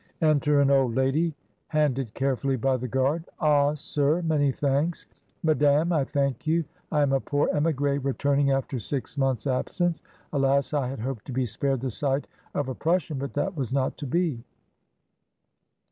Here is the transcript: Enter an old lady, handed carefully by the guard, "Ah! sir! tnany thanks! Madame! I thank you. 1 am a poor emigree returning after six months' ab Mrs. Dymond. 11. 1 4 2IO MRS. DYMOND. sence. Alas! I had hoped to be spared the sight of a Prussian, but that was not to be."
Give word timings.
Enter 0.23 0.59
an 0.61 0.71
old 0.71 0.95
lady, 0.95 1.35
handed 1.67 2.15
carefully 2.15 2.55
by 2.55 2.75
the 2.75 2.87
guard, 2.87 3.23
"Ah! 3.39 3.75
sir! 3.75 4.23
tnany 4.23 4.51
thanks! 4.51 5.05
Madame! 5.43 5.93
I 5.93 6.05
thank 6.05 6.47
you. 6.47 6.65
1 6.89 7.03
am 7.03 7.13
a 7.13 7.19
poor 7.19 7.49
emigree 7.53 7.99
returning 7.99 8.49
after 8.49 8.79
six 8.79 9.15
months' 9.15 9.45
ab 9.45 9.67
Mrs. 9.67 9.77
Dymond. 9.77 9.91
11. 9.91 9.93
1 9.93 9.93
4 9.93 9.93
2IO 9.93 9.93
MRS. 9.93 10.01
DYMOND. 10.01 10.65
sence. 10.65 10.71
Alas! 10.73 10.73
I 10.73 10.87
had 10.89 10.99
hoped 11.01 11.25
to 11.25 11.31
be 11.31 11.45
spared 11.45 11.81
the 11.81 11.91
sight 11.91 12.27
of 12.55 12.67
a 12.67 12.73
Prussian, 12.73 13.19
but 13.19 13.33
that 13.35 13.55
was 13.55 13.71
not 13.71 13.95
to 13.99 14.07
be." 14.07 14.43